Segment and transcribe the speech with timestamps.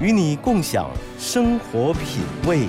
[0.00, 2.66] 与你共享生活品味。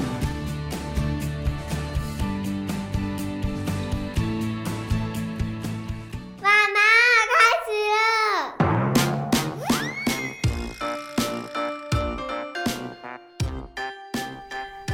[6.41, 6.75] 妈妈，
[7.31, 7.33] 开
[7.65, 7.71] 始！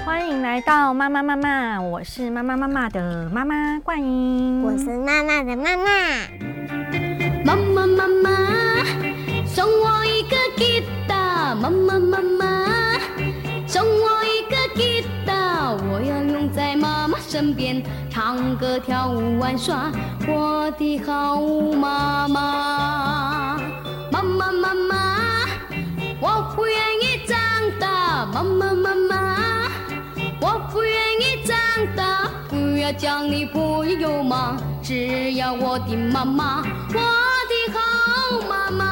[0.05, 5.83] 欢迎来到妈妈妈妈，我是妈妈妈妈的妈妈冠英，我是妈妈的妈妈。
[7.43, 8.46] 妈妈妈妈，
[17.67, 19.91] 边，唱歌跳舞玩耍，
[20.25, 21.41] 我的好
[21.75, 23.59] 妈妈。
[24.09, 25.45] 妈妈妈妈，
[26.21, 27.37] 我不愿意长
[27.77, 28.25] 大。
[28.27, 29.67] 妈妈妈妈。
[30.39, 31.57] 我不愿意长
[31.93, 34.57] 大，不要讲你不有吗？
[34.81, 38.85] 只要我的妈妈，我的好妈妈。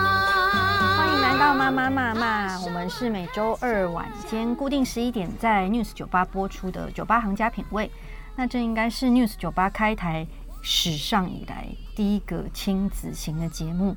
[0.97, 7.89] 欢迎来到妈妈妈妈，我们是每周二晚间固定十一点在 News 酒吧播出的酒吧行家品味。
[8.35, 10.27] 那这应该是 News 酒吧开台
[10.61, 13.95] 史上以来第一个亲子型的节目，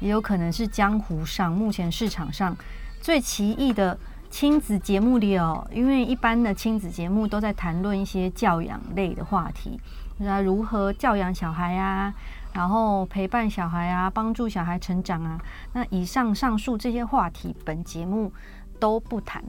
[0.00, 2.56] 也有可能是江湖上目前市场上
[3.00, 3.98] 最奇异的。
[4.32, 9.76] 亲子节目里哦，因为一般的亲子节目都在谈论一些教养类的话题，
[10.18, 12.14] 那如何教养小孩啊，
[12.52, 15.36] 然后陪伴小孩啊，帮助小孩成长啊。
[15.72, 18.32] 那以上上述这些话题，本节目
[18.78, 19.42] 都不谈。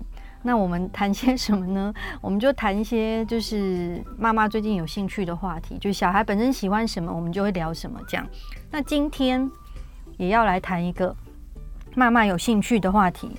[0.44, 1.94] 那我们谈些什么呢？
[2.20, 8.28] 我们就谈一些就是妈妈最近有兴趣的话题，就小孩本身喜欢什么，我们就会聊什么这样。
[8.70, 9.50] 那今天
[10.18, 11.16] 也要来谈一个
[11.96, 13.32] 妈妈有兴趣的话题。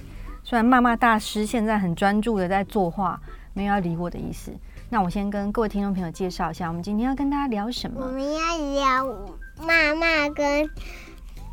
[0.44, 3.20] 虽然妈妈大师现在很专注的在作画，
[3.52, 4.52] 没有要理我的意思。
[4.88, 8.04] 那我先跟各位听众朋友介绍一下，我们今天要跟大家聊什么？
[8.04, 9.26] 我们要聊
[9.66, 10.68] 妈妈跟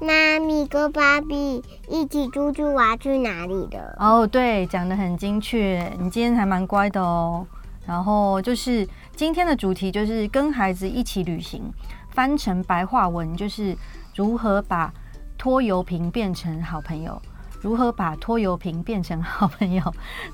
[0.02, 3.96] 妈咪跟芭比一起出去玩去哪里的？
[4.00, 7.46] 哦，对，讲得很精确，你今天还蛮乖的哦。
[7.86, 11.64] 然后就是今天的主题就是跟孩子一起旅行，
[12.12, 13.76] 翻成白话文就是
[14.16, 14.94] 如何把
[15.38, 17.22] 拖油瓶变成好朋友。
[17.62, 19.84] 如何把拖油瓶变成好朋友？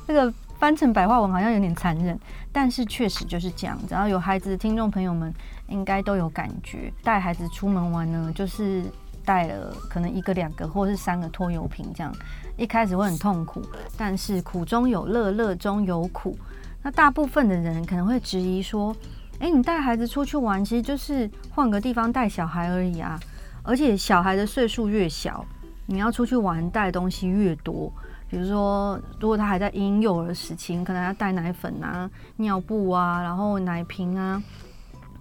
[0.06, 2.20] 这个翻成白话文好像有点残忍，
[2.52, 3.76] 但是确实就是这样。
[3.88, 5.34] 只要有孩子的听众朋友们
[5.68, 8.84] 应该都有感觉，带孩子出门玩呢，就是
[9.26, 12.14] 带了可能一个、两个或是三个拖油瓶这样。
[12.56, 13.62] 一开始会很痛苦，
[13.98, 16.38] 但是苦中有乐，乐中有苦。
[16.82, 18.96] 那大部分的人可能会质疑说
[19.40, 23.20] ：“诶，你带孩子出去玩，其实就是换个地方带小孩而已啊，
[23.64, 25.46] 而且小孩的岁数越小。”
[25.88, 27.94] 你要出去玩，带的东西越多，
[28.28, 34.42] 比如说，如果他还在婴幼儿时期，可能要带奶粉啊、尿布啊，然后奶瓶啊，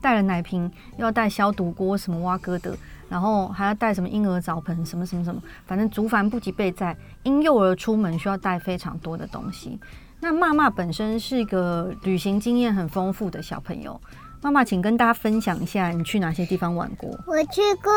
[0.00, 2.74] 带了奶瓶又要带消毒锅什么挖哥的，
[3.08, 6.96] 然后还要带什么婴儿澡盆什么什么什么，反正竹繁不及备载。
[7.22, 9.78] 婴幼儿出门需要带非常多的东西。
[10.20, 14.00] 那妈妈本身是一个旅行经验很丰富的小朋友。
[14.40, 17.08] 妈妈，请跟大家分享一下你去哪些地方玩过？
[17.26, 17.90] 我去过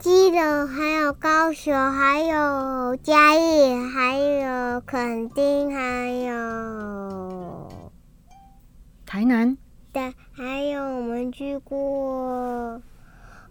[0.00, 7.68] 基隆，还有高雄，还有嘉义，还有垦丁，还有
[9.06, 9.56] 台南。
[9.92, 12.80] 对，还有我们去过，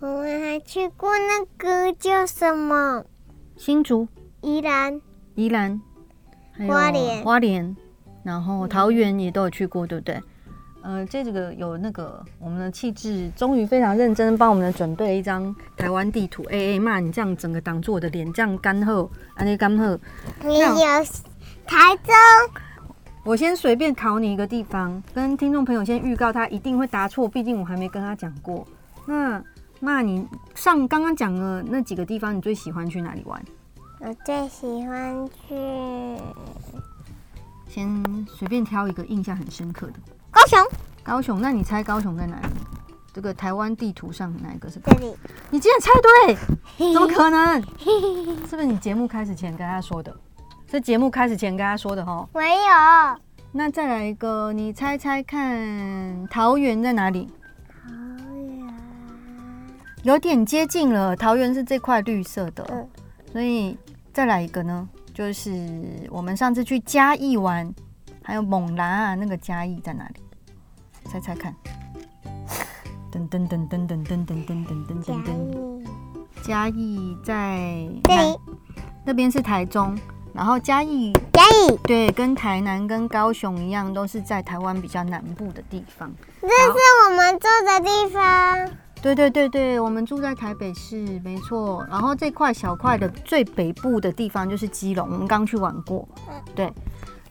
[0.01, 3.05] 我们还去过那个叫什么？
[3.55, 4.07] 新竹、
[4.41, 4.99] 宜兰、
[5.35, 5.79] 宜兰，
[6.53, 7.77] 还有花莲、花莲，
[8.23, 10.19] 然后桃园也都有去过，对不对？
[10.81, 16.43] 呃，这个有那个我们的气质，终于非常认真帮我们准备了一张台湾地图。
[16.49, 19.99] 哎哎妈，你这样整个挡住我的脸，这样干厚，安尼干涸。
[20.43, 20.67] 你有
[21.67, 22.15] 台中？
[23.23, 28.65] 我先随便考你一个地方，跟听众朋友先预告，他一定会答错，毕竟我还没跟他讲过。
[29.05, 29.43] 那
[29.81, 33.43] 妈，你上刚刚讲的那几个地方，你最喜欢去哪里玩？
[33.99, 35.55] 我最喜欢去，
[37.67, 39.93] 先随便挑一个印象很深刻的。
[40.29, 40.59] 高雄，
[41.03, 42.47] 高雄，那你猜高雄在哪里？
[43.11, 44.79] 这个台湾地图上哪一个是？
[44.85, 45.13] 这里。
[45.49, 46.35] 你竟然猜对，
[46.93, 47.61] 怎么可能？
[48.47, 50.15] 是不是你节目开始前跟他说的？
[50.69, 52.27] 是节目开始前跟他说的哈？
[52.33, 53.19] 没有。
[53.51, 57.27] 那再来一个，你猜猜看，桃园在哪里？
[60.03, 62.65] 有点接近了，桃园是这块绿色的。
[62.71, 62.89] 嗯。
[63.31, 63.77] 所以
[64.13, 67.73] 再来一个呢，就是我们上次去嘉义玩。
[68.23, 70.21] 还有猛男啊，那个嘉义在哪里？
[71.09, 71.53] 猜猜看。
[73.11, 75.83] 噔噔噔噔噔噔噔噔噔噔噔。
[76.43, 78.35] 嘉义在南，
[79.03, 79.97] 那边是台中，
[80.33, 86.13] 然后嘉义嘉义对，跟台南跟高雄一样，都是在台湾比较南部的地方。
[86.39, 86.77] 这是
[87.09, 88.69] 我们住的地方。
[89.01, 91.83] 对对对对，我们住在台北市，没错。
[91.89, 96.07] 然后这块小块的最北部的地方就是基隆，我们刚去玩过。
[96.53, 96.71] 对，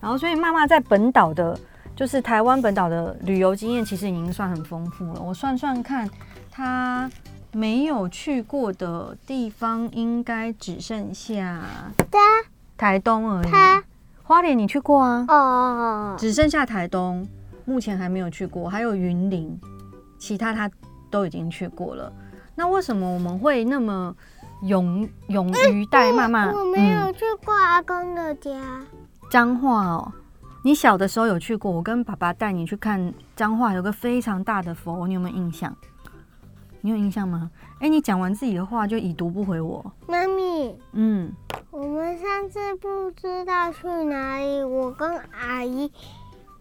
[0.00, 1.56] 然后所以妈妈在本岛的，
[1.94, 5.20] 就是台湾本岛的旅游经验，其实已经算很丰富了。
[5.20, 6.10] 我算算看，
[6.50, 7.08] 她
[7.52, 11.62] 没有去过的地方，应该只剩下
[12.76, 13.48] 台东而已。
[14.24, 15.24] 花莲你去过啊？
[15.28, 17.24] 哦，只剩下台东，
[17.64, 19.56] 目前还没有去过，还有云林，
[20.18, 20.68] 其他她。
[21.10, 22.12] 都已经去过了，
[22.54, 24.14] 那为什么我们会那么
[24.62, 26.50] 勇勇于带妈妈？
[26.52, 28.52] 我没有去过阿公的家。
[29.30, 30.12] 彰化哦，
[30.62, 31.70] 你小的时候有去过？
[31.70, 35.74] 我跟爸爸带你去看彰化，有个非常大的佛，你有没有印象？
[36.82, 37.50] 你有印象吗？
[37.80, 39.84] 哎，你讲完自己的话就已读不回我。
[40.06, 41.32] 妈咪，嗯，
[41.70, 45.92] 我们上次不知道去哪里，我跟阿姨。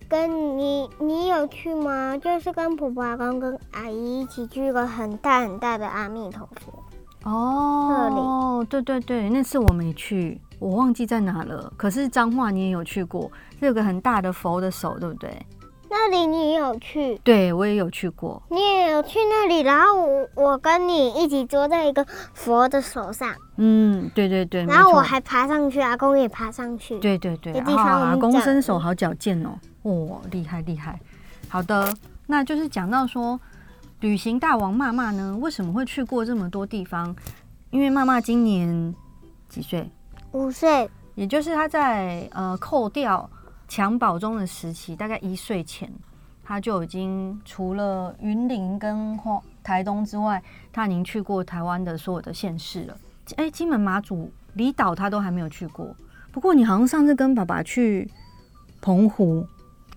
[0.10, 2.18] 跟你，你有去吗？
[2.18, 6.84] 就是跟婆婆、阿公、跟阿姨一起去一个很大很大的阿弥陀佛。
[7.30, 11.72] 哦，对对对，那次我没去，我忘记在哪了。
[11.78, 15.46] 可是彰化你也有去过，是有个很大的佛的手，对不对？
[15.90, 17.20] 那里你也有去？
[17.24, 18.42] 对，我也有去过。
[18.50, 23.34] 你也有去那里，然后我我跟你一起坐在一个佛的手上。
[23.58, 24.66] 嗯，对对对。
[24.66, 27.00] 然后我还爬上去，阿公也爬上去。
[27.00, 27.54] 对对对。
[27.54, 29.50] 地方阿公身手好矫健哦。
[29.82, 31.00] 哦，厉害厉害，
[31.48, 31.92] 好的，
[32.28, 33.40] 那就是讲到说，
[34.02, 37.16] 旅行大王妈妈呢，为什么会去过这么多地方？
[37.72, 38.94] 因为妈妈今年
[39.48, 39.90] 几岁？
[40.34, 43.28] 五岁，也就是她在呃扣掉
[43.70, 45.90] 襁褓中的时期，大概一岁前，
[46.44, 49.18] 他就已经除了云林跟
[49.64, 50.42] 台东之外，
[50.74, 52.98] 他已经去过台湾的所有的县市了。
[53.38, 55.96] 哎，金门、马祖、离岛他都还没有去过。
[56.32, 58.10] 不过你好像上次跟爸爸去
[58.82, 59.48] 澎湖。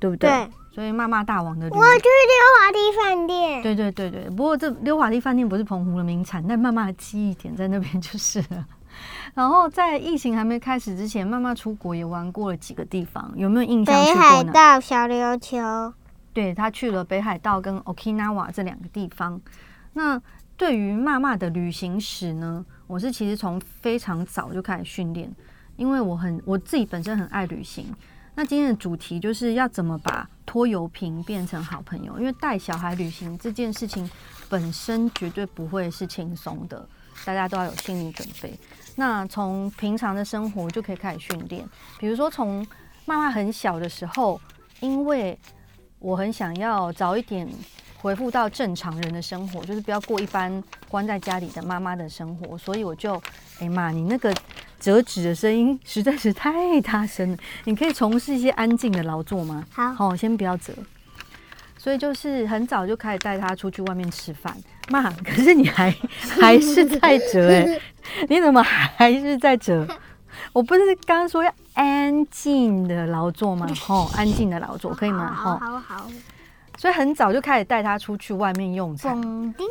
[0.00, 0.28] 对不对？
[0.28, 3.62] 对，所以妈妈大王的，我去溜滑梯饭店。
[3.62, 8.66] 对对对对，不过这溜滑梯饭店不是澎湖的名产，但妈妈的记忆点在那边就是了。
[9.34, 13.94] 然后在疫情还没开始之前，妈妈出国也玩过了几个地方，有没有印象？
[13.94, 15.94] 北海道、小琉球。
[16.32, 19.40] 对，她去了北海道跟 Okinawa 这两个地方。
[19.92, 20.20] 那
[20.56, 25.30] 对于妈妈的旅行史呢，我是其实从非常早就开始训练，
[25.76, 27.86] 因为我很我自己本身很爱旅行。
[28.34, 34.08] 那今天的主题就是要怎么把拖油瓶变成好朋友，因为带小孩旅行这件事情
[34.48, 36.88] 本身绝对不会是轻松的，
[37.26, 38.58] 大家都要有心理准备。
[38.96, 41.68] 那从平常的生活就可以开始训练，
[41.98, 42.66] 比如说从
[43.04, 44.40] 妈妈很小的时候，
[44.80, 45.38] 因为
[45.98, 47.48] 我很想要早一点
[47.98, 53.20] 恢复到正常人的生活，就是不要过一般关在家里的妈妈的生活，所以我就，
[53.60, 54.34] 哎妈，你那个。
[54.82, 59.64] 折纸的声音实在是太大声了，你可以从事一些安静的劳作吗？
[59.70, 60.72] 好，好，先不要折。
[61.82, 64.56] 所以就是很早就开始带他出去外面吃饭。
[64.88, 65.92] 妈，可是你还
[66.40, 67.82] 还是在折哎、欸？
[68.30, 69.84] 你怎么还是在折？
[70.52, 73.66] 我不是刚刚说要安静的劳作吗？
[73.88, 75.32] 哦，安静的劳作可以吗？
[75.34, 76.06] 好好好。
[76.78, 79.20] 所以很早就开始带他出去外面用餐。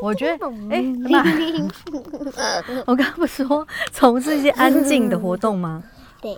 [0.01, 1.24] 我觉得，哎、欸，妈，
[2.86, 5.81] 我刚刚不是说从事一些安静的活动吗？
[6.21, 6.38] 对。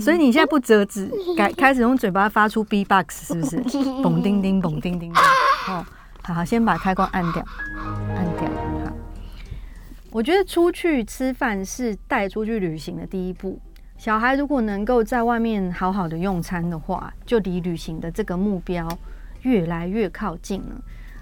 [0.00, 3.56] 所以你现在不折纸， 改开始用嘴巴发出 B-box 是不是？
[4.02, 5.12] 嘣叮叮，嘣叮叮。
[5.12, 5.84] 哦，
[6.22, 7.44] 好好，先把开关按掉，
[8.16, 8.48] 按掉。
[8.84, 8.92] 好。
[10.10, 13.60] 我觉得出去吃饭是带出去旅行的第一步。
[13.96, 18.88] 小孩如果能够在外面好好的用餐的话，就离旅行的这个目标。
[19.42, 20.78] 越来越靠近了，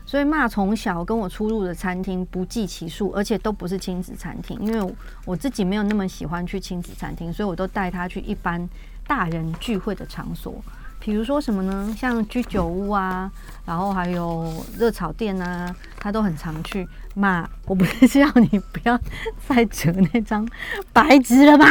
[0.08, 4.94] 所以妈从小跟我出入的餐厅不计其数，而且都不是亲子餐厅，因为
[5.26, 8.66] 我自己没有那么喜欢去亲子餐厅，所以我都带他去一般
[9.06, 10.54] 大人聚会的场所，
[10.98, 11.94] 比如说什么呢？
[11.94, 13.30] 像居酒屋啊，
[13.66, 16.88] 然后还有热炒店啊，他都很常去。
[17.14, 18.98] 妈，我不是叫你不要
[19.46, 20.48] 再折那张
[20.90, 21.66] 白纸了吗？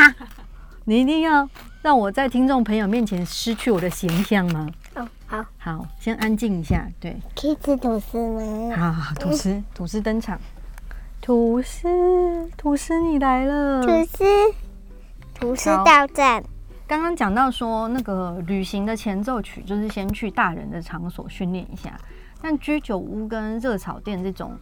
[0.85, 1.49] 你一定要
[1.81, 4.69] 让我在听众朋友面前失去我的形象吗？
[5.27, 6.87] 好好，先安静一下。
[7.01, 8.75] 对，可以吃吐司吗？
[8.77, 10.39] 好，好，吐司， 吐司登场。
[11.21, 11.87] 吐司，
[12.55, 13.83] 吐司，你来了。
[13.83, 14.23] 吐司，
[15.33, 16.41] 吐司到站。
[16.87, 21.99] 刚刚讲到说，那个旅行的前奏曲就是先去大人的场所训练一下。
[22.41, 24.57] 但居酒屋跟热炒店这种，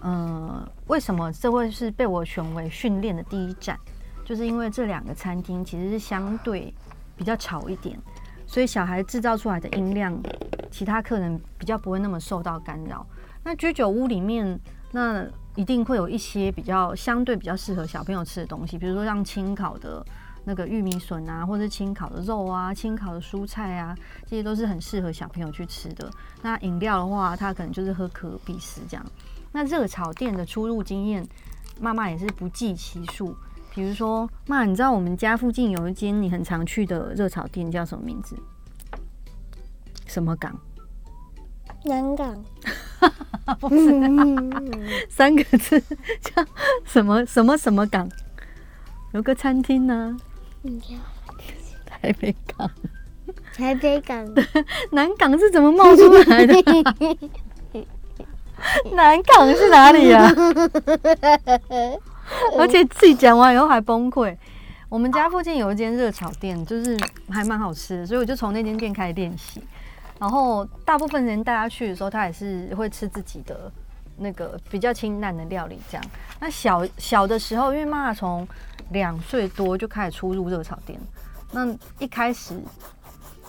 [0.00, 3.76] 呃，为什么这会是被我选为训练的第一站？
[4.24, 6.72] 就是因为这两个餐厅其实是相对
[7.16, 7.98] 比较吵一点。
[8.46, 10.16] 所以小孩制造出来的音量，
[10.70, 13.06] 其他客人比较不会那么受到干扰。
[13.42, 14.58] 那居酒屋里面，
[14.92, 20.04] 那一定会有一些比较相对比较适合小朋友吃的东西，比如说像清烤的
[20.44, 23.94] 那个玉米笋啊，或者清烤的肉啊，清烤的蔬菜啊，
[24.26, 26.10] 这些都是很适合小朋友去吃的。
[26.42, 29.04] 那饮料的话，他可能就是喝可比斯这样。
[29.52, 31.26] 那热炒店的出入经验，
[31.80, 33.36] 妈妈也是不计其数。
[33.74, 38.36] 比如说，妈，你知道我们家附近有一间你很常去的热炒店叫什么名字？
[40.06, 40.56] 什么港？
[41.84, 42.44] 南港。
[43.58, 43.90] 不是，
[45.10, 45.78] 三个字
[46.20, 46.44] 叫
[46.84, 48.08] 什么什么什么港？
[49.12, 50.16] 有个餐厅呢、
[50.62, 51.02] 啊。
[51.84, 52.70] 台北港。
[53.54, 54.24] 台北港。
[54.92, 56.54] 南港是怎么冒出来的？
[58.94, 60.32] 南港是哪里呀、啊？
[62.58, 64.36] 而且自己讲完以后还崩溃。
[64.88, 66.96] 我们家附近有一间热炒店，就是
[67.28, 69.60] 还蛮好吃的，所以我就从那间店开始练习。
[70.20, 73.70] 然后大部分人带他去的时候，他也是会吃自己的
[74.18, 75.80] 那个比较清淡的料理。
[75.90, 76.04] 这样，
[76.38, 78.46] 那小小的时候，因为妈妈从
[78.90, 81.00] 两岁多就开始出入热炒店，
[81.50, 81.66] 那
[81.98, 82.56] 一开始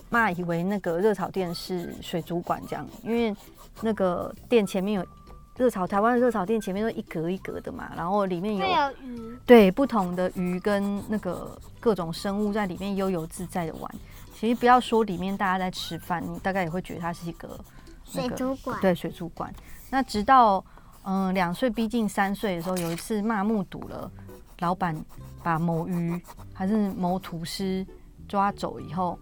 [0.09, 3.35] 妈以为那个热炒店是水族馆这样，因为
[3.81, 5.05] 那个店前面有。
[5.57, 8.65] 热炒台湾的热炒店前面都一格一格的嘛，然后里面有，
[9.45, 13.89] 对，不同的鱼跟那个各种生物在里面悠游自在的玩。
[14.33, 17.57] 其实不要说里面大家在吃饭，你大概也会觉得它是一个、
[18.13, 18.81] 那个、水族馆。
[18.81, 19.53] 对，水族馆。
[19.89, 20.63] 那直到
[21.03, 24.11] 嗯两岁逼近三岁的时候，有一次骂目睹了
[24.59, 24.93] 老板
[25.41, 26.21] 把某鱼
[26.53, 27.87] 还是某厨师
[28.27, 29.17] 抓走以后，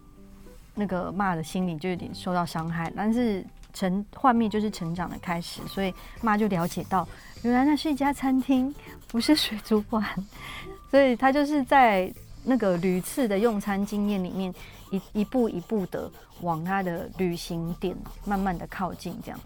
[0.74, 3.46] 那个骂的心理就有点受到伤害，但是。
[3.74, 7.08] 成幻灭就是成长的开始，所以妈就了解到，
[7.42, 8.74] 原来那是一家餐厅，
[9.08, 10.04] 不是水族馆。
[10.90, 12.14] 所以他就是在
[12.44, 14.54] 那个屡次的用餐经验里面，
[14.92, 16.10] 一一步一步的
[16.42, 19.40] 往他的旅行点慢慢的靠近，这样。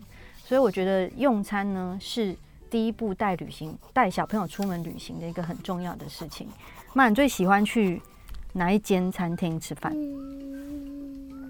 [0.43, 2.35] 所以我觉得用餐呢，是
[2.69, 6.47] 第一步带旅行带小朋友出门旅行的一个很重要的事情。
[6.93, 8.01] 妈，你最喜欢去
[8.51, 9.95] 哪一间餐厅吃饭？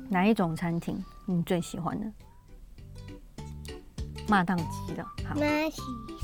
[0.10, 2.06] 哪一种餐厅你最喜欢的？
[4.28, 5.06] 骂当机的，
[5.36, 5.82] 妈喜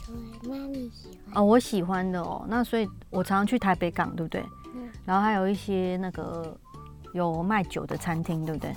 [0.08, 2.46] 欢，妈咪喜欢哦，我喜欢的哦。
[2.48, 4.44] 那所以，我常常去台北港，对不对？
[4.76, 4.90] 嗯。
[5.06, 6.56] 然后还有一些那个
[7.14, 8.76] 有卖酒的餐厅，对不对？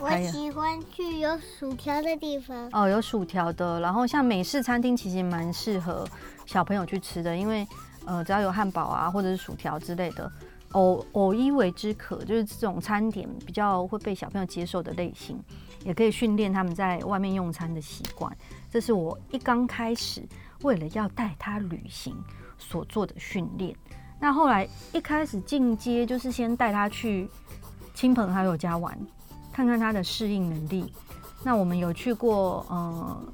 [0.00, 2.68] 我喜欢去有薯条的地方。
[2.72, 3.80] 哦，有薯条的。
[3.80, 6.06] 然后像美式餐厅，其实蛮适合
[6.46, 7.66] 小朋友去吃的，因为
[8.06, 10.30] 呃，只要有汉堡啊，或者是薯条之类的。
[10.72, 15.36] 偶偶一为之可，就是这种餐点比较会被小朋友接受的类型，
[15.84, 18.34] 也可以训练他们在外面用餐的习惯。
[18.70, 20.22] 这是我一刚开始
[20.62, 22.16] 为了要带他旅行
[22.58, 23.74] 所做的训练。
[24.18, 27.28] 那后来一开始进阶，就是先带他去
[27.94, 28.98] 亲朋好友家玩，
[29.52, 30.92] 看看他的适应能力。
[31.42, 33.32] 那我们有去过呃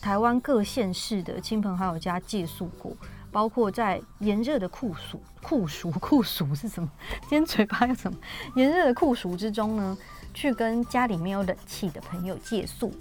[0.00, 2.96] 台湾各县市的亲朋好友家借宿过。
[3.32, 6.86] 包括在炎热的酷暑、酷暑、酷暑是什么？
[7.22, 8.18] 今天嘴巴有什么？
[8.56, 9.96] 炎热的酷暑之中呢，
[10.34, 12.92] 去跟家里没有冷气的朋友借宿，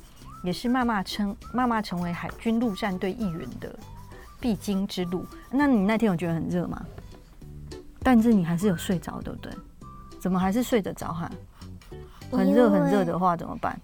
[0.43, 3.77] 也是妈妈称妈妈成为海军陆战队一员的
[4.39, 5.25] 必经之路。
[5.49, 6.85] 那你那天有觉得很热吗？
[8.03, 9.51] 但是你还是有睡着，对不对？
[10.19, 11.31] 怎么还是睡得着哈？
[12.31, 13.79] 很热很热的话怎么办？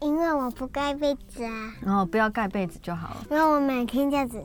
[0.00, 1.74] 因为我不盖被子啊。
[1.80, 3.26] 然后不要盖被子就好了。
[3.30, 4.42] 因为我每天这样子。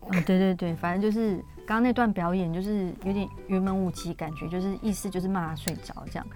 [0.00, 6.26] 哦，对对对，反正就是刚刚那段表演，就是有点云门舞集感觉，就是意思就是骂他睡着这样。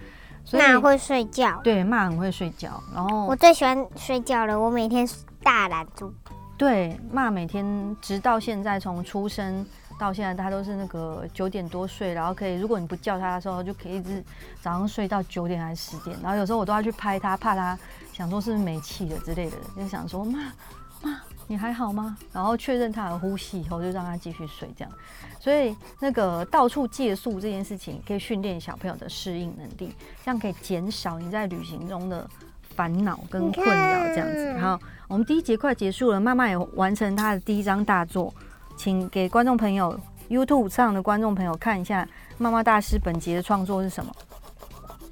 [0.53, 2.83] 骂会睡觉，对，骂很会睡觉。
[2.95, 5.09] 然后我最喜欢睡觉了，我每天
[5.43, 6.12] 大懒猪。
[6.59, 7.65] 对，骂每天
[8.03, 9.65] 直到现在，从出生
[9.99, 14.23] 到现在，他都是那个九点多睡，然后可以，如果你不叫他的时候，就可以一直
[14.61, 16.15] 早上睡到九点还是十点。
[16.23, 17.79] 然后有时候我都要去拍他，怕他
[18.12, 20.53] 想说是不是没气了之类的，就想说骂骂。
[21.52, 22.16] 你还好吗？
[22.32, 24.71] 然后确认他的呼吸以后，就让他继续睡。
[24.75, 24.90] 这样，
[25.38, 29.94] 所以那个到处借宿这件事情，可以训练小朋友的适应能力，
[30.25, 32.26] 这样可以减少你在旅行中的
[32.75, 34.06] 烦恼跟困扰。
[34.06, 38.32] 这样子，好，我们第一节快结束了，妈妈也完成她的第一张大作，
[38.75, 44.11] 请给观众朋友 YouTube 上的观众朋友看一下，妈妈大师本节的创作是什么？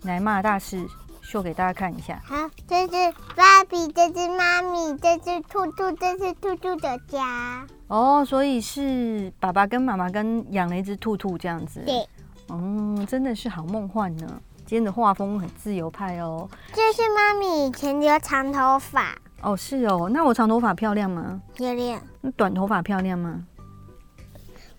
[0.04, 0.88] 来，妈妈大师。
[1.30, 2.20] 秀给大家看一下。
[2.24, 2.34] 好，
[2.66, 7.64] 这是芭比，这是妈咪，这是兔兔，这是兔兔的家。
[7.86, 11.80] 哦，所以是爸爸跟妈妈跟养了一只兔兔这样子。
[11.86, 12.04] 对。
[12.48, 14.26] 嗯，真的是好梦幻呢。
[14.66, 16.48] 今天的画风很自由派哦。
[16.72, 19.14] 这是妈咪以前留长头发。
[19.40, 20.10] 哦，是哦。
[20.12, 21.40] 那我长头发漂亮吗？
[21.54, 22.00] 漂亮。
[22.20, 23.46] 那短头发漂亮吗？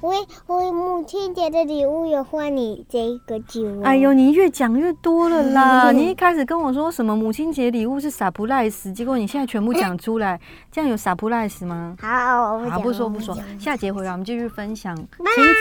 [0.02, 0.14] 我
[0.48, 3.82] 我母亲节的礼物有换你这个酒。
[3.84, 5.92] 哎呦，你越讲越多了啦！
[5.92, 10.40] 你一开始跟我说什么母亲节礼物是 surprise，结果你现在全部讲出来，
[10.72, 11.96] 这样有 surprise 吗？
[12.02, 13.38] 好，好，不说不说。
[13.60, 15.06] 下节回来我们继续分享亲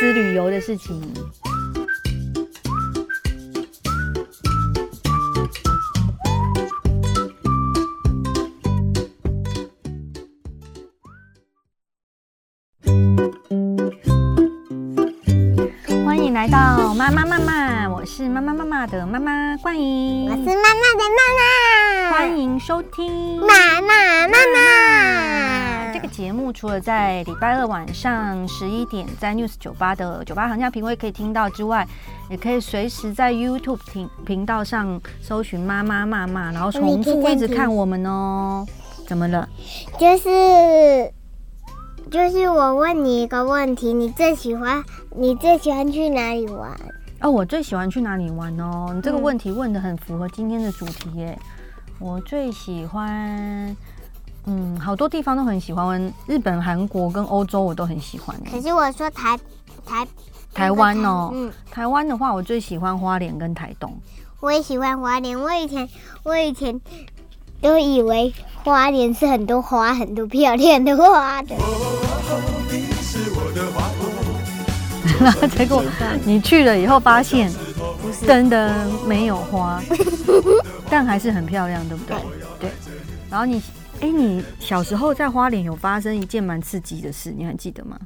[0.01, 1.01] 子旅游的事情。
[16.41, 25.93] 来到妈妈妈妈，我是妈妈妈妈的妈妈冠莹，我是妈妈的妈妈，欢迎收听妈妈妈妈。
[25.93, 31.87] 这个节目除了在礼拜二晚上十一点在 News 九八的九八行家评味可以听到之外，
[32.31, 38.67] 也可以随时在 YouTube 频频道上搜寻妈妈妈妈，然后重复一直看我们哦。
[39.07, 39.47] 怎么了？
[39.99, 41.13] 就是。
[42.11, 44.83] 就是我问你一个问题，你最喜欢
[45.15, 46.77] 你最喜欢去哪里玩？
[47.21, 48.91] 哦，我最喜欢去哪里玩哦？
[48.93, 51.39] 你这个问题问的很符合今天的主题耶。
[52.01, 53.77] 我最喜欢，
[54.47, 58.35] 嗯，好多地方都很喜欢，日本、韩国跟欧洲我都很喜欢。
[58.51, 59.39] 可是我说台
[59.87, 60.05] 台
[60.53, 63.97] 台湾哦，嗯，台湾的话，我最喜欢花莲跟台东。
[64.41, 65.89] 我也喜欢花莲，我以前
[66.25, 66.81] 我以前
[67.61, 68.35] 都以为。
[68.65, 71.55] 花莲是很多花，很多漂亮的花的。
[75.19, 75.83] 然 后结果
[76.25, 77.51] 你去了以后发现，
[78.27, 79.83] 真的没有花，
[80.89, 82.17] 但还是很漂亮，对不对？
[82.59, 82.71] 对。
[83.31, 83.63] 然后你，
[84.01, 87.99] 哎，你小时候在花莲有发生一件蛮刺激的事，你还记得吗？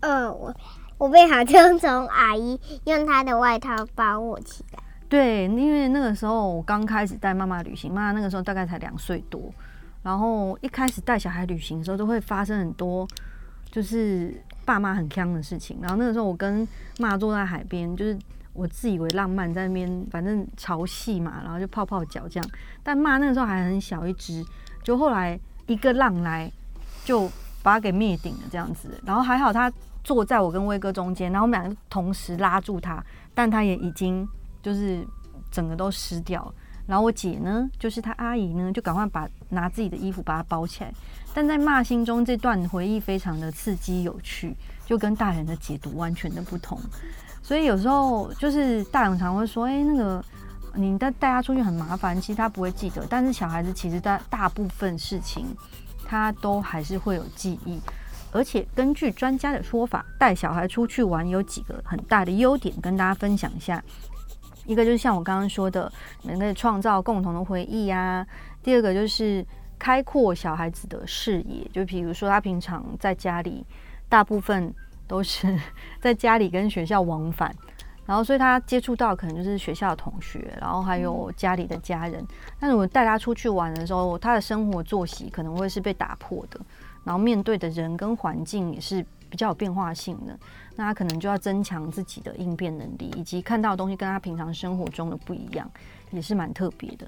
[0.00, 0.54] 嗯，我
[0.96, 4.78] 我被好像从阿姨用她的外套包我起来。
[5.08, 9.40] 对，因为那个时候我刚开始带妈妈旅行，妈妈那个时候大概才两岁多。
[10.02, 13.06] 然后一开始带小孩旅行的时候，都会发生很多
[13.70, 15.78] 就是爸妈很呛的事情。
[15.82, 16.66] 然后那个时候，我跟
[16.98, 18.18] 妈坐在海边，就是
[18.52, 22.50] 我自以为浪漫，在那边反正潮汐嘛，然后就泡泡脚这样。
[22.82, 24.44] 但妈那个时候还很小一只，
[24.82, 26.50] 就后来一个浪来，
[27.04, 27.28] 就
[27.62, 28.88] 把它给灭顶了这样子。
[29.04, 29.70] 然后还好他
[30.02, 34.26] 坐在我跟威哥中间，然后我们两个同时拉住他，但他也已经
[34.62, 35.06] 就是
[35.50, 36.54] 整个都湿掉了。
[36.88, 40.92] 然后我姐呢，就是她阿姨呢，就赶快把拿自己的衣服把它包起来。
[41.34, 46.80] 但在骂心中，这段回忆非常的刺激有趣，就跟大人的解读完全的不同。
[47.42, 50.24] 所以有时候就是大人常会说：“哎，那个
[50.74, 53.06] 你带带他出去很麻烦，其实他不会记得。
[53.08, 55.46] 但是小孩子其实大大部分事情
[56.06, 57.78] 他都还是会有记忆。
[58.32, 63.82] 而且根据专家的说法，带小孩出去玩有几个很大的优点，跟大家分享一下。”
[64.68, 65.90] 一个就是像我刚刚说的，
[66.24, 68.26] 能够创造共同的回忆呀、啊。
[68.62, 69.44] 第二个就是
[69.78, 73.64] 开阔小孩子的视野，就比如说他平常在家里，
[74.10, 74.72] 大部分
[75.06, 75.58] 都是
[76.02, 77.50] 在家里跟学校往返，
[78.04, 82.22] 然后所以他接触到可能就是学校的同学，然后还有家里的家人。
[82.60, 86.60] 那如果带他出去玩的时候，他的生活作息可能会是被打破的，
[87.04, 90.38] 然后面对的人跟环境也是比较有变化性的。
[90.76, 95.68] 那他可能就要增强自己的应变能力，以及看到的东西跟他平常生活中的不一样，
[96.12, 97.06] 也是蛮特别的。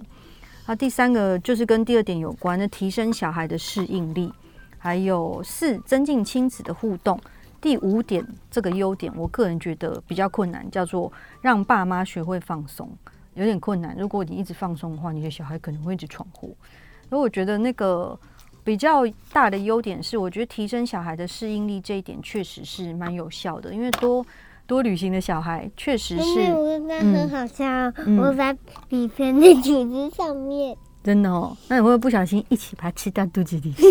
[0.67, 4.33] 那第三个就是跟第二点有关的，提升小孩的适应力，
[4.79, 7.21] 还有四增进亲子的互动。
[7.61, 12.91] 第五点这个优点，我个人觉得比较困难，叫做让爸妈学会放松，
[13.35, 13.97] 有点困难。
[13.97, 16.49] 如果你一直放松的话，你的小孩可能会一直闯祸。
[17.09, 18.19] 所以我觉得那个。
[18.63, 24.25] 比较大的优点是，我觉得提升小孩的适应力这一点确实是蛮有效的，因为多
[24.67, 27.65] 多旅行的小孩确实是，嗯，很好笑，
[28.19, 28.53] 我把
[28.89, 33.83] 笔片在嘴子上面，真的哦，那你会不会不小心一起把它吃到肚子里去？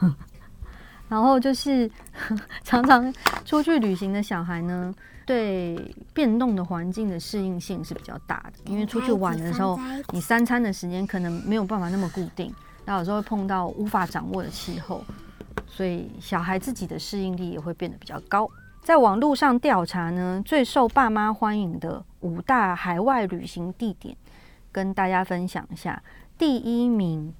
[1.08, 1.90] 然后就是
[2.64, 3.12] 常常
[3.44, 4.94] 出去旅行的小孩呢，
[5.26, 5.76] 对
[6.14, 9.78] 变动的环境的适应性是比较大的，因为出去玩的时候，
[10.12, 12.52] 你三餐的时间可能没有办法那么固定。
[12.90, 15.04] 那有时候会碰到无法掌握的气候，
[15.64, 18.50] 所以小孩自己的适应力也会变得比较高。
[18.82, 24.16] 在网络上调查呢，最受爸妈欢迎的五大海外旅行地点，
[24.72, 26.02] 跟大家分享一下。
[26.36, 27.32] 第一名，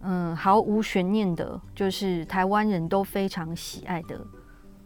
[0.00, 4.24] 嗯，毫无悬念的，就是台湾人都非常喜爱的，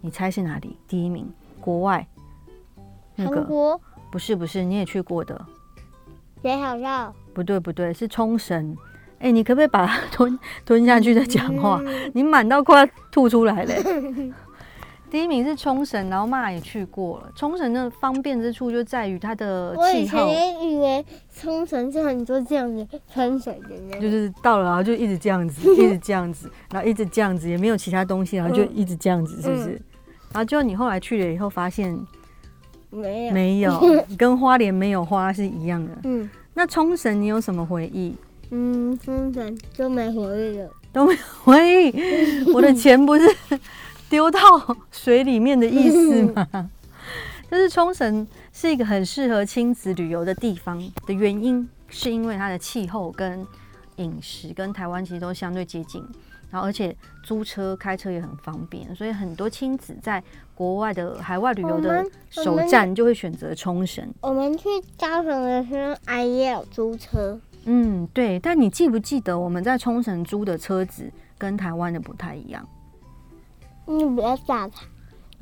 [0.01, 0.79] 你猜是哪里？
[0.89, 2.09] 第一名，国外，
[3.15, 3.79] 那个？
[4.11, 5.39] 不是不是，你也去过的，
[6.41, 7.15] 别好笑。
[7.35, 8.75] 不对不对，是冲绳。
[9.23, 11.81] 哎、欸，你可不可以把它 吞吞下去再讲话？
[12.13, 13.75] 你满到快要吐出来了。
[15.09, 17.31] 第一名是冲绳，然后妈也去过了。
[17.37, 19.83] 冲绳的方便之处就在于它的气候。
[19.83, 21.05] 我以前以为
[21.39, 29.71] 冲绳是很多这样子喷水的，就是到了然后就一直这样子，一直这样子，然后一直这样子，也没有其他东西，然后就一直这样子，是不是？
[30.33, 31.95] 然后就你后来去了以后发现
[32.89, 33.81] 没有，没有，
[34.17, 35.93] 跟花莲没有花是一样的。
[36.05, 38.15] 嗯那冲绳你有什么回忆？
[38.55, 40.71] 嗯，冲绳都没回忆了。
[40.93, 41.93] 都没有回忆，
[42.53, 43.27] 我的钱不是
[44.11, 44.41] 丢到
[44.91, 46.47] 水里面的意思吗？
[47.51, 53.47] 就是冲绳是一个很适合亲子旅游的地方的原因，是因为它的气候跟
[53.97, 56.05] 饮食跟台湾其实都相对接近，
[56.51, 60.23] 然后而且租车开车也很方便，所以很多亲子在
[60.55, 64.07] 国外的海外旅游的首站就会选择冲绳。
[64.21, 67.41] 我们去高雄的时候，阿姨也有租车。
[67.65, 68.39] 嗯，对。
[68.39, 72.67] 但你记不记得我们在冲绳租的车子跟台湾的不太一样？
[73.87, 74.83] 你不要吓他。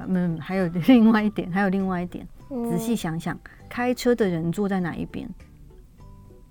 [0.07, 5.29] 嗯，还有 另外一点，还有另外一点，嗯仔细想想，开车的人坐在哪一边？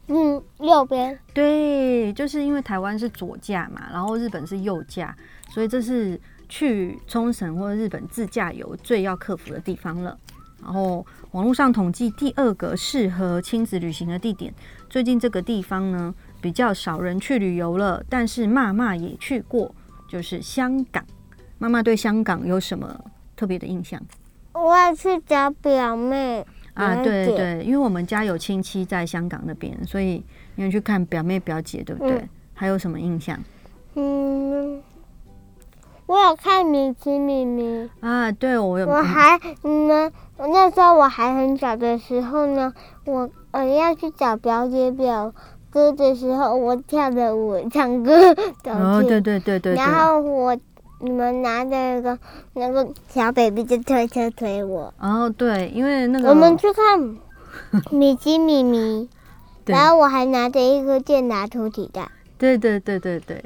[0.08, 1.18] 嗯，右边。
[1.34, 5.16] 对，就是因为台湾是左驾嘛，然后日本是右驾，
[5.50, 10.18] 所以这是去冲绳或者日本自驾游最要克服的地方了。
[10.62, 14.54] 然后网络上统计第二个适合亲子旅行的地点，
[14.89, 19.74] 最近这个地方呢比较少人去旅游了，但是妈妈也去过，
[20.08, 21.04] 就是香港。
[21.58, 23.00] 妈妈对香港有什么
[23.36, 24.02] 特别的印象？
[24.54, 30.24] 我要去找表妹啊，对对，因为我们家有亲戚在香港那边，所以
[30.56, 32.17] 你有去看表妹表姐，对不对？
[32.17, 33.41] 嗯还有什么印象
[33.95, 34.82] 嗯，
[36.10, 38.32] 我有看米奇米咪，啊？
[38.32, 42.74] 对，我有，我还嗯，那时候我还很小的时候呢，
[43.06, 45.32] 我呃要去找表姐表
[45.69, 50.58] 哥的时候，我跳着舞唱歌走哦，对对对对对，然后我
[51.00, 52.17] 你们拿着那个
[52.54, 57.17] 那个小 baby 就推车推我，哦对，因为那个我们去看
[57.91, 59.08] 米奇米咪，
[59.67, 62.10] 然后我还拿着一个健达出奇蛋。
[62.39, 63.43] 对对对对对，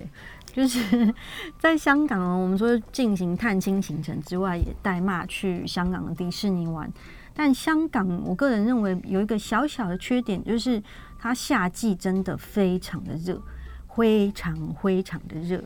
[0.54, 1.14] 就是
[1.60, 6.90] 在香港哦，我们说进行探亲行程之外，也带妈去香港的迪士尼玩。
[7.34, 10.82] 但香港，我个人认为有一个小小的缺点，就是
[11.18, 13.42] 它夏季真的非常的热，
[13.96, 15.60] 非常非常的热。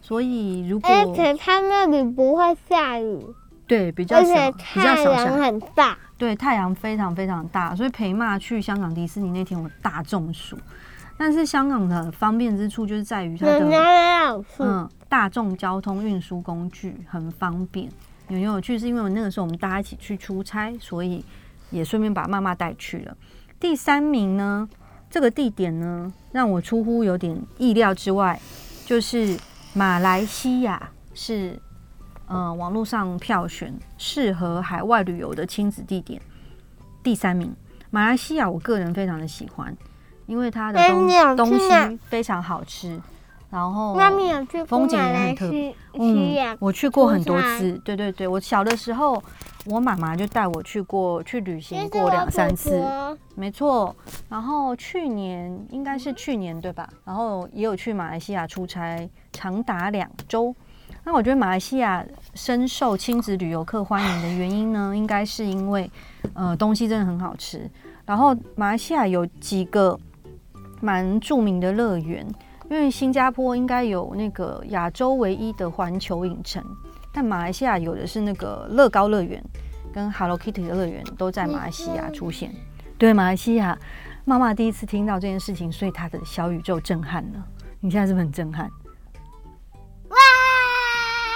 [0.00, 3.26] 所以如果而且它那里不会下雨，
[3.66, 5.98] 对比较而且少比较太阳很大。
[6.16, 10.56] 对，太阳非常非常大，所以陪妈去香港迪士尼那天我大中暑。
[11.18, 17.90] 但是香港的方便之处就是在于它的嗯大众交通运输工具很方便。
[18.28, 21.24] 有很有趣，是因为我那个时候我们大家一起去出差，所以
[21.70, 23.16] 也顺便把妈妈带去了。
[23.58, 24.68] 第三名呢，
[25.10, 28.38] 这个地点呢让我出乎有点意料之外，
[28.84, 29.36] 就是
[29.72, 31.58] 马来西亚是
[32.26, 36.20] 呃网络上票选适合海外旅游的亲子地点。
[37.02, 37.56] 第三名，
[37.90, 39.74] 马来西亚，我个人非常的喜欢，
[40.28, 43.00] 因为它的东东西非常好吃，
[43.50, 43.98] 然后
[44.66, 47.72] 风景也很特西嗯我去过很多次。
[47.82, 49.20] 对对对，我小的时候，
[49.64, 52.84] 我妈妈就带我去过，去旅行过两三次，
[53.34, 53.96] 没错。
[54.28, 56.86] 然后去年应该是去年对吧？
[57.06, 60.54] 然后也有去马来西亚出差，长达两周。
[61.04, 65.90] 那我觉得马来西亚深受亲子旅游客欢迎的原因呢，应该是因为
[66.34, 67.68] 呃东西真的很好吃。
[68.04, 69.98] 然后马来西亚有几个
[70.80, 72.26] 蛮著名的乐园。
[72.70, 76.62] 因为新加坡应该有那个亚洲唯一的环球影城，
[77.10, 79.42] 但马来西亚有的是那个乐高乐园
[79.90, 82.54] 跟 Hello Kitty 的乐园都在马来西亚出现。
[82.98, 83.78] 对，马来西亚
[84.26, 87.42] 妈妈第一次听到这件事情，所以她的小宇宙震撼了。
[87.80, 88.70] 你现在是不是很震撼？
[90.10, 90.16] 哇！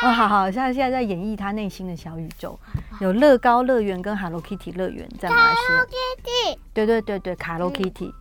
[0.02, 2.58] 哦，好好，现在现在在演绎她内心的小宇宙，
[3.00, 5.78] 有乐高乐园跟 Hello Kitty 乐园在马来西亚。
[5.78, 8.12] Hello Kitty 对对对对，Hello Kitty。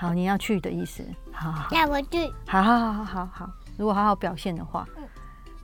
[0.00, 1.04] 好，你要去的意思。
[1.30, 1.76] 好好好。
[1.76, 4.88] 要我去，好好好好好好，如果好好表现的话，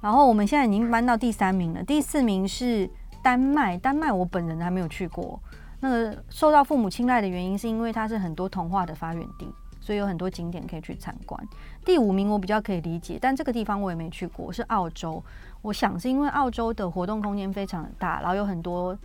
[0.02, 2.86] 然后我们现在已经搬到第三名了，第四名是
[3.22, 3.78] 丹麦。
[3.78, 5.40] 丹麦我本人还没有去过，
[5.80, 9.48] 那个受到父母青睐的原因是因为它是很多童话的发源地，
[9.80, 11.42] 所以有很多景点可以去参观。
[11.82, 15.24] 第五名我比较可以理解，但这个地方我也没去过，是澳洲。
[15.62, 18.96] 我想是因为澳洲的活动空间非常的大，然后有很多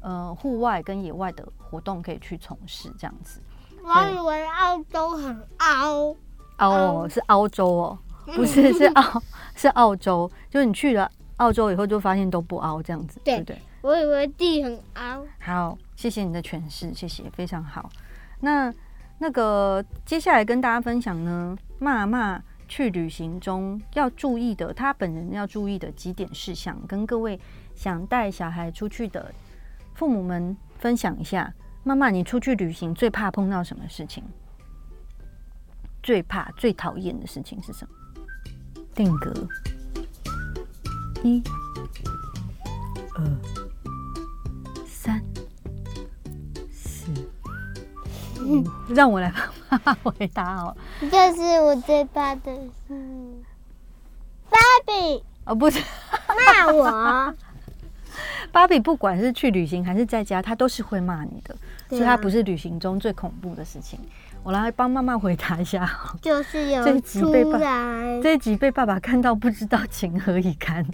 [0.00, 3.40] 呃户外跟野外的活动可以去从事，这样子。
[3.84, 6.16] 我以为澳洲很凹，
[6.58, 7.98] 哦，是澳洲哦，
[8.34, 9.22] 不是是澳
[9.54, 13.58] 是澳洲，就是你去了澳洲以后就发现都不凹这样子，对对不对？
[13.82, 15.22] 我以为地很凹。
[15.38, 17.90] 好，谢谢你的诠释，谢谢，非常好。
[18.40, 18.72] 那
[19.18, 27.38] 那个接下来跟大家分享呢，妈妈去旅行中要注意的，她本人要注意的几点事项，跟各位
[27.74, 29.30] 想带小孩出去的
[29.92, 31.52] 父母们分享一下。
[31.84, 34.24] 妈妈，你出去旅行最怕碰到什么事情？
[36.02, 37.94] 最怕、最讨厌的事情是什么？
[38.94, 39.32] 定格。
[41.22, 41.42] 一、
[43.14, 43.24] 二、
[44.86, 45.22] 三、
[46.72, 47.10] 四、
[48.42, 50.76] 五，让我来帮妈妈回答哦。
[51.00, 52.54] 就是我最怕的
[52.86, 52.94] 是
[54.50, 55.82] 芭比哦，不是，
[56.46, 57.34] 骂我。
[58.52, 61.56] 芭比不管是去旅行还是在家，她都是会骂你的，
[61.94, 63.98] 所以它不是旅行中最恐怖的事情。
[64.42, 65.88] 我来帮妈妈回答一下。
[66.20, 70.86] 就是有这一集被爸来这一集被爸爸看到，不知道情何以堪。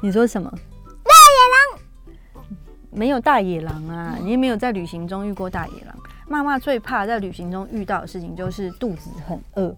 [0.00, 0.50] 你说什么？
[0.50, 2.44] 大野狼，
[2.90, 4.16] 没有大野狼啊！
[4.20, 5.94] 你也没有在旅行中遇过大野狼。
[6.26, 9.74] 妈妈最怕在旅行中遇到的事情就是肚子很饿，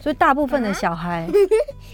[0.00, 1.28] 所以大部分的小孩，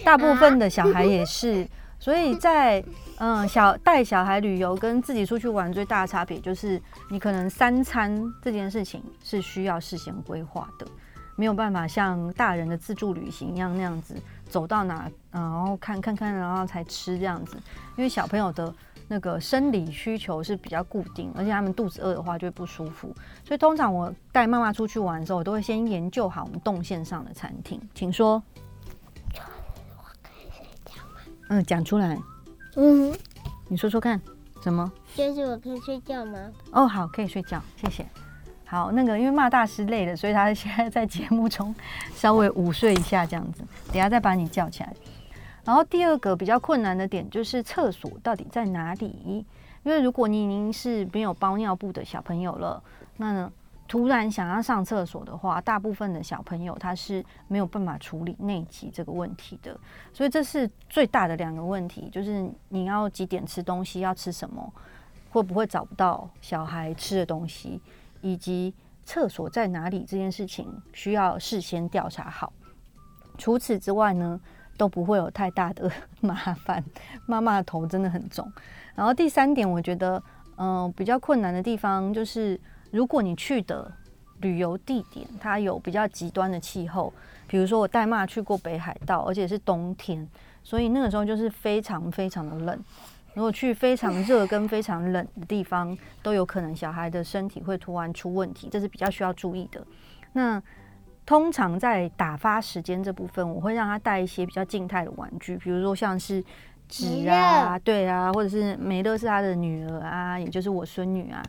[0.05, 1.67] 大部分的小孩也是。
[2.01, 2.83] 所以在
[3.19, 6.81] 嗯小带小孩旅游跟自己出去玩最大的差别就是，
[7.11, 10.87] 你可能三餐这件事情是需要事先规划的，
[11.35, 14.15] 没有办法像大人的自助旅行一样那样子
[14.49, 17.57] 走到哪，然后看看看，然后才吃这样子。
[17.97, 18.73] 因为小朋友的
[19.09, 23.13] 那个生理需求是比较固定，而且他们肚子饿的话就会不舒服。
[23.45, 27.81] 所以通常我带妈妈出去玩的时候，我都会先研究好我们动线上的餐厅。
[27.93, 28.41] 请说。
[31.49, 32.19] 嗯，讲出来。
[32.77, 33.13] 嗯，
[33.69, 34.21] 你说说看，
[34.63, 34.91] 什么？
[35.15, 36.39] 就是我可以睡觉吗？
[36.73, 38.07] 哦，好，可以睡觉，谢谢。
[38.65, 41.75] 好，那个因为骂大师累了，所以他现在在节目中
[42.15, 44.95] 稍微午睡一下，这样子，等下再把你叫起来。
[45.65, 49.45] 然后第二个比较困难的点就是厕所到底在哪里？
[49.85, 52.83] 因为如果你已经是没有包尿布的小朋友了，
[53.17, 53.51] 那呢？
[53.89, 59.81] 突然想要上厕所的话，大部分的小朋友他是没有办法处理内急这个问题的，
[60.13, 64.71] 所以这是最大的两个问题，就是你要几点吃东西，要吃什么，
[65.31, 67.81] 会不会找不到小孩吃的东西，
[68.21, 68.75] 以及
[69.07, 72.53] 厕所在哪里这件事情需要事先调查好。
[73.39, 74.39] 除此之外呢，
[74.77, 76.85] 都不会有太大的 麻烦。
[77.25, 78.53] 妈妈的头真的很重。
[78.95, 80.23] 然后第三点，我觉得
[80.57, 82.61] 嗯、比较困难的地方就是。
[82.91, 83.91] 如果你去的
[84.41, 87.13] 旅游地点，它有比较极端的气候，
[87.47, 90.27] 比如说我带妈去过北海道，而且是冬天，
[90.63, 92.85] 所以那个时候就是非常非常的冷。
[93.35, 99.87] 如果去非常热跟非常冷的地方，都有可能小孩的身体会突然出问题，这是比较需要注意的。
[100.33, 100.61] 那
[101.25, 106.43] 通常在打发时间这部分，我会让他带一些比较静态的玩具，比如说像是
[106.89, 111.43] 纸啊， 对啊，或者是梅乐是他的女儿啊，也就是我孙女啊。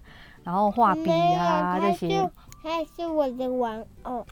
[0.50, 2.28] 然后画笔啊这些，
[2.64, 4.26] 她是我的玩偶。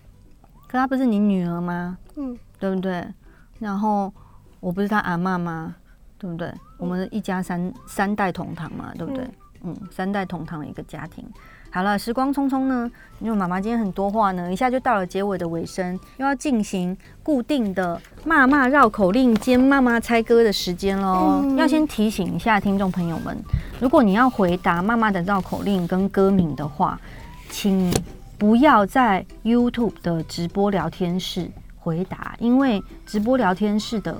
[0.67, 1.95] 可她不是你女儿吗？
[2.15, 3.07] 嗯，对不对？
[3.59, 4.11] 然后
[4.59, 5.75] 我不是她阿妈吗？
[6.17, 6.47] 对不对？
[6.47, 9.23] 嗯、我们一家三三代同堂嘛，对不对？
[9.61, 11.23] 嗯，嗯，三代同堂的一个家庭。
[11.69, 21.41] 好了，时光匆匆呢，因为妈妈今天很多话呢，一下就到了结尾的尾声，又要进行固定的骂骂绕口令兼妈妈猜歌的时间喽。
[21.43, 23.37] 嗯、要先提醒一下听众朋友们，
[23.79, 26.99] 如果你要回答妈妈的绕口令跟歌名的话，
[27.49, 27.93] 请
[28.37, 34.17] 不要在 YouTube 的直播聊天室回答，因为直播聊天室的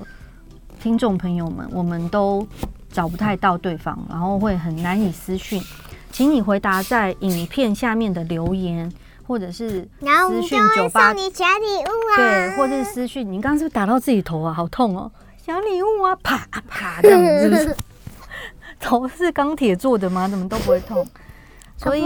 [0.80, 2.46] 听众朋友们，我们都
[2.90, 5.60] 找不太到对方，然后会很难以私讯。
[6.10, 8.90] 请你回答在影片下面的留言，
[9.26, 13.30] 或者是私讯酒吧，你小礼物啊，对，或者是私讯。
[13.30, 14.52] 你刚刚是不是打到自己头啊？
[14.52, 15.10] 好痛哦！
[15.36, 17.76] 小礼物啊，啪啪这样子，是不是？
[18.80, 20.28] 头是钢铁做的吗？
[20.28, 21.06] 怎么都不会痛？
[21.76, 22.02] 所以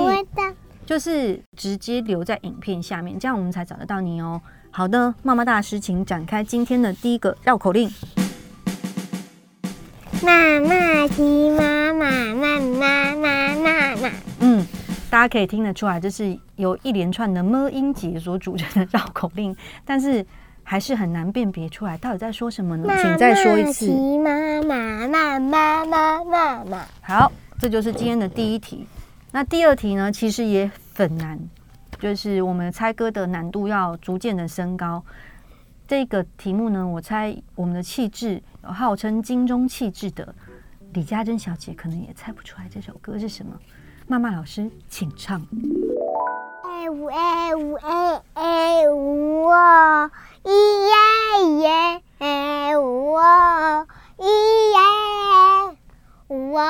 [0.84, 4.40] 就是直接留在影片下面，这样我们才找得到你哦。
[4.70, 7.90] 好的，妈妈大师，请展开今天的第一个绕口令。
[10.22, 13.21] 妈妈鸡妈妈妈妈妈妈妈。
[13.21, 13.21] 嗯，
[15.12, 20.24] 大家可以听得出来，这是由一连串的么音节所组成的绕口令，但是
[20.62, 22.88] 还是很难辨别出来到底在说什么呢？
[22.98, 23.92] 请再说一次。
[24.18, 26.86] 妈妈妈妈妈妈妈。
[27.02, 28.86] 好，这就是今天的第一题。
[29.30, 30.10] 那第二题呢？
[30.10, 31.38] 其实也很难，
[31.98, 35.04] 就是我们猜歌的难度要逐渐的升高。
[35.86, 40.34] 这个题目呢，我猜我们的气质，号称金钟气质的
[40.94, 43.52] 李佳珍小姐，可能也猜不出来这首歌是什么。
[44.06, 45.40] 妈妈老师，请唱。
[46.64, 50.10] 哎呜哎呜哎哎呜哦，
[50.44, 50.92] 咿耶
[51.40, 53.86] 咿呀哎呜哦，
[54.18, 55.76] 咿耶
[56.28, 56.62] 呜哦。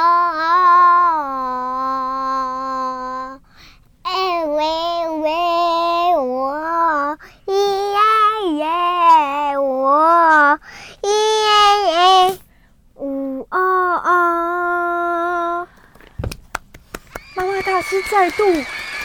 [18.12, 18.44] 再度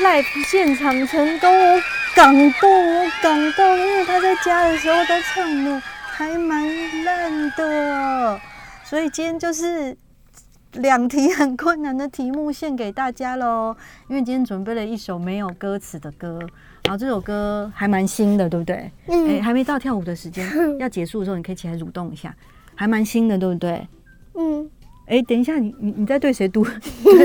[0.04, 1.82] live 现场成功，我
[2.14, 6.62] 感动，我感动，因为他在家的时候都唱的还蛮
[7.06, 8.38] 烂的，
[8.84, 9.96] 所以今天就是
[10.74, 13.74] 两题很困难的题目献给大家喽，
[14.10, 16.40] 因为今天准备了一首没有歌词的歌，
[16.84, 18.76] 然后这首歌还蛮新的，对不对？
[18.76, 20.46] 哎、嗯欸，还没到跳舞的时间，
[20.80, 22.36] 要结束的时候你可以起来蠕动一下，
[22.76, 23.88] 还蛮新的，对不对？
[24.36, 24.70] 嗯。
[25.10, 26.68] 哎、等一下，你你你在对谁读？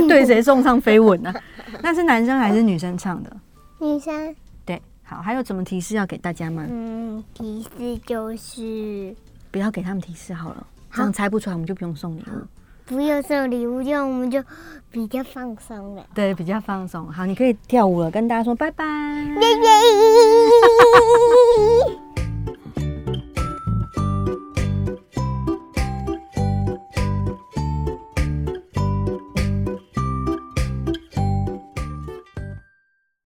[0.09, 1.35] 对谁送上飞吻呢、
[1.83, 3.37] 那是男生还是女生唱的？
[3.79, 4.35] 女生。
[4.65, 6.67] 对，好，还有什么提示要给大家吗？
[6.69, 9.15] 嗯，提示就是
[9.51, 12.47] 不要给他们提示好了，这样猜不出来我们就不用送礼物。
[12.85, 14.43] 不用送礼物，这样我们就
[14.91, 16.05] 比较放松了。
[16.15, 17.11] 对，比较放松。
[17.11, 18.85] 好，你可以跳舞了，跟大家说拜拜。